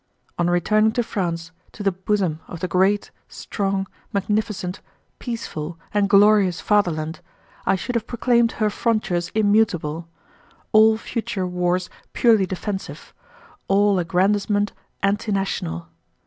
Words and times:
On 0.39 0.49
returning 0.49 0.93
to 0.93 1.03
France, 1.03 1.51
to 1.73 1.83
the 1.83 1.91
bosom 1.91 2.39
of 2.47 2.59
the 2.59 2.67
great, 2.67 3.11
strong, 3.29 3.85
magnificent, 4.11 4.81
peaceful, 5.19 5.77
and 5.93 6.09
glorious 6.09 6.59
fatherland, 6.59 7.19
I 7.67 7.75
should 7.75 7.93
have 7.93 8.07
proclaimed 8.07 8.53
her 8.53 8.71
frontiers 8.71 9.29
immutable; 9.35 10.07
all 10.71 10.97
future 10.97 11.45
wars 11.45 11.87
purely 12.13 12.47
defensive, 12.47 13.13
all 13.67 13.99
aggrandizement 13.99 14.73
antinational. 15.03 15.85